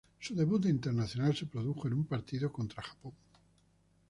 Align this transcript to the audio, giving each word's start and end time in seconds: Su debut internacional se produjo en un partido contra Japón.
Su 0.19 0.33
debut 0.35 0.65
internacional 0.65 1.35
se 1.37 1.45
produjo 1.45 1.87
en 1.87 1.93
un 1.93 2.05
partido 2.05 2.51
contra 2.51 2.81
Japón. 2.81 3.13